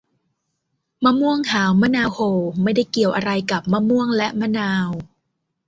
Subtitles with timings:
[1.03, 2.31] มะม่วงหาวมะนาวโห่
[2.63, 4.89] ไม่ได้เกี่ยวอะไรกับมะม่วงและมะนาว